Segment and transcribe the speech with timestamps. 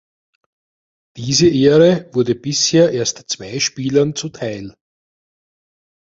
[1.15, 4.73] Diese Ehre wurde bisher erst zwei Spielern zuteil.